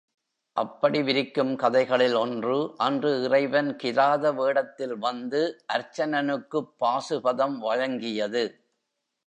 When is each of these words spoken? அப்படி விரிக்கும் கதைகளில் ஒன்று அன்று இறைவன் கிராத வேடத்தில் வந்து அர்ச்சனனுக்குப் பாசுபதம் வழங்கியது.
அப்படி 0.57 1.01
விரிக்கும் 1.01 1.55
கதைகளில் 1.55 2.13
ஒன்று 2.13 2.55
அன்று 2.77 3.23
இறைவன் 3.23 3.77
கிராத 3.83 4.33
வேடத்தில் 4.35 4.97
வந்து 4.97 5.41
அர்ச்சனனுக்குப் 5.73 6.73
பாசுபதம் 6.79 7.57
வழங்கியது. 7.59 8.43